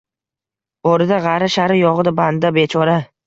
[0.87, 2.97] Borida g’arra-sharra, yo'g’ida banda bechora.